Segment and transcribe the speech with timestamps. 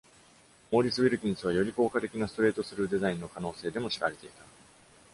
[0.71, 4.43] モーリス・ウィルキンスはより効果的なストレートスルーデザインの可能性でも知られていた。